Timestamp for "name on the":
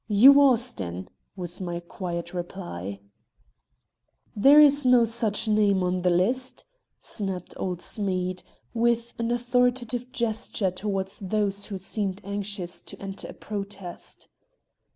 5.47-6.09